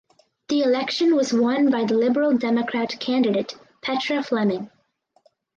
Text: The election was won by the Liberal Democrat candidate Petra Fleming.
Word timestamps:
The 0.47 0.63
election 0.63 1.15
was 1.15 1.31
won 1.31 1.69
by 1.69 1.85
the 1.85 1.93
Liberal 1.93 2.35
Democrat 2.35 2.99
candidate 2.99 3.55
Petra 3.83 4.23
Fleming. 4.23 4.71